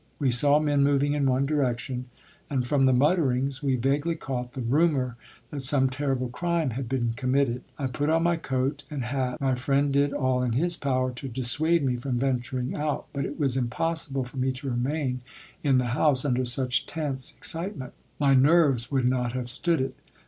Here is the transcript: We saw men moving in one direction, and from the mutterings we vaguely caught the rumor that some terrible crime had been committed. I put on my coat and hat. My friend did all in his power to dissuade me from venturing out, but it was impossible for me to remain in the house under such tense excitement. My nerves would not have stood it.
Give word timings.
We 0.17 0.31
saw 0.31 0.57
men 0.57 0.81
moving 0.83 1.13
in 1.13 1.27
one 1.27 1.45
direction, 1.45 2.05
and 2.49 2.65
from 2.65 2.85
the 2.87 2.91
mutterings 2.91 3.61
we 3.61 3.75
vaguely 3.75 4.15
caught 4.15 4.53
the 4.53 4.61
rumor 4.61 5.15
that 5.51 5.61
some 5.61 5.91
terrible 5.91 6.29
crime 6.29 6.71
had 6.71 6.89
been 6.89 7.13
committed. 7.15 7.61
I 7.77 7.85
put 7.85 8.09
on 8.09 8.23
my 8.23 8.37
coat 8.37 8.83
and 8.89 9.03
hat. 9.03 9.39
My 9.39 9.53
friend 9.53 9.93
did 9.93 10.11
all 10.11 10.41
in 10.41 10.53
his 10.53 10.75
power 10.75 11.11
to 11.11 11.27
dissuade 11.27 11.83
me 11.85 11.97
from 11.97 12.17
venturing 12.17 12.73
out, 12.75 13.09
but 13.13 13.25
it 13.25 13.39
was 13.39 13.55
impossible 13.55 14.23
for 14.23 14.37
me 14.37 14.51
to 14.53 14.71
remain 14.71 15.21
in 15.61 15.77
the 15.77 15.85
house 15.93 16.25
under 16.25 16.45
such 16.45 16.87
tense 16.87 17.31
excitement. 17.37 17.93
My 18.19 18.33
nerves 18.33 18.89
would 18.89 19.05
not 19.05 19.33
have 19.33 19.51
stood 19.51 19.79
it. 19.79 19.95